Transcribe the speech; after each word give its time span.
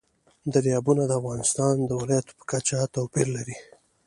دریابونه 0.53 1.03
د 1.07 1.11
افغانستان 1.21 1.75
د 1.83 1.91
ولایاتو 2.01 2.37
په 2.39 2.43
کچه 2.51 2.79
توپیر 2.95 3.27
لري. 3.37 3.57